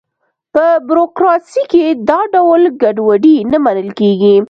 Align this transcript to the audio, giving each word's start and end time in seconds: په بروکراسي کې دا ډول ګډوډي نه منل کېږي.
په 0.53 0.65
بروکراسي 0.87 1.63
کې 1.71 1.85
دا 2.09 2.19
ډول 2.33 2.61
ګډوډي 2.81 3.37
نه 3.51 3.57
منل 3.65 3.89
کېږي. 3.99 4.35